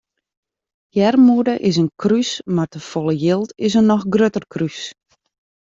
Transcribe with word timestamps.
Earmoede 1.03 1.55
is 1.69 1.75
in 1.83 1.89
krús 2.01 2.31
mar 2.55 2.69
te 2.73 2.79
folle 2.89 3.15
jild 3.23 3.49
is 3.67 3.73
in 3.79 3.89
noch 3.91 4.05
grutter 4.15 4.45
krús. 4.53 4.79